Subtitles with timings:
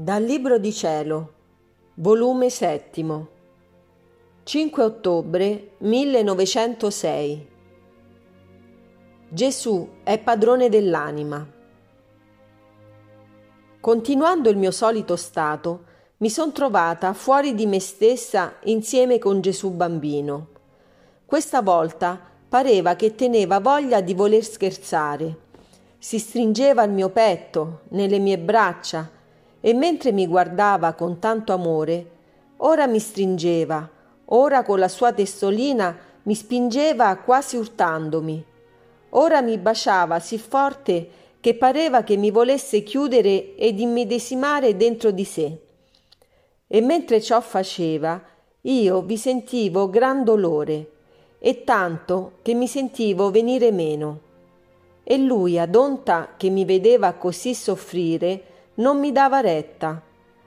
[0.00, 1.32] Dal Libro di Cielo,
[1.94, 3.28] volume settimo,
[4.44, 7.48] 5 ottobre 1906.
[9.28, 11.44] Gesù è padrone dell'anima.
[13.80, 15.84] Continuando il mio solito stato,
[16.18, 20.46] mi son trovata fuori di me stessa insieme con Gesù bambino.
[21.26, 25.38] Questa volta pareva che teneva voglia di voler scherzare.
[25.98, 29.16] Si stringeva al mio petto, nelle mie braccia,
[29.60, 32.10] e mentre mi guardava con tanto amore,
[32.58, 33.88] ora mi stringeva,
[34.26, 38.44] ora con la sua testolina mi spingeva quasi urtandomi,
[39.10, 41.08] ora mi baciava sì forte
[41.40, 45.58] che pareva che mi volesse chiudere ed immedesimare dentro di sé.
[46.66, 48.20] E mentre ciò faceva,
[48.62, 50.90] io vi sentivo gran dolore,
[51.38, 54.20] e tanto che mi sentivo venire meno.
[55.04, 58.42] E lui, adonta che mi vedeva così soffrire,
[58.78, 60.02] non mi dava retta.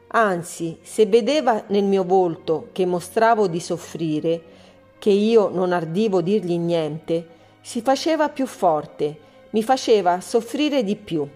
[0.08, 4.42] Anzi, se vedeva nel mio volto che mostravo di soffrire,
[5.00, 7.28] che io non ardivo dirgli niente,
[7.62, 9.20] si faceva più forte,
[9.52, 11.28] mi faceva soffrire di più.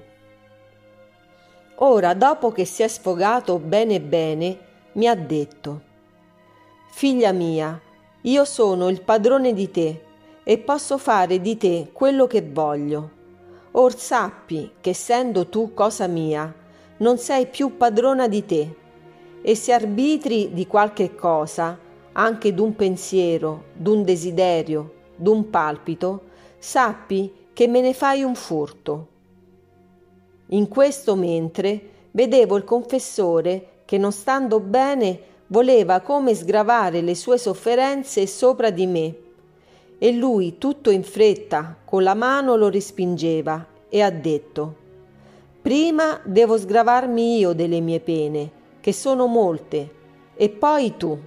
[1.76, 4.58] Ora, dopo che si è sfogato bene bene,
[4.94, 5.82] mi ha detto
[6.92, 7.80] Figlia mia,
[8.22, 10.04] io sono il padrone di te
[10.44, 13.12] e posso fare di te quello che voglio.
[13.72, 16.54] Or sappi che essendo tu cosa mia,
[16.98, 18.76] non sei più padrona di te
[19.42, 21.78] e se arbitri di qualche cosa,
[22.14, 26.22] anche d'un pensiero, d'un desiderio, d'un palpito,
[26.58, 29.08] sappi che me ne fai un furto.
[30.48, 37.38] In questo mentre vedevo il confessore che non stando bene voleva come sgravare le sue
[37.38, 39.16] sofferenze sopra di me
[39.98, 44.84] e lui tutto in fretta con la mano lo respingeva e ha detto
[45.66, 49.90] Prima devo sgravarmi io delle mie pene, che sono molte,
[50.36, 51.20] e poi tu.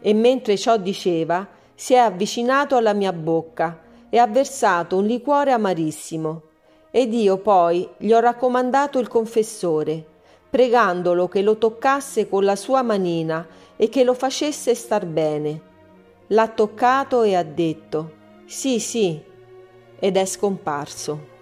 [0.00, 3.80] E mentre ciò diceva, si è avvicinato alla mia bocca
[4.10, 6.42] e ha versato un liquore amarissimo.
[6.90, 10.04] Ed io poi gli ho raccomandato il confessore,
[10.50, 13.46] pregandolo che lo toccasse con la sua manina
[13.76, 15.60] e che lo facesse star bene.
[16.26, 18.12] L'ha toccato e ha detto
[18.46, 19.22] sì, sì,
[19.96, 21.34] ed è scomparso.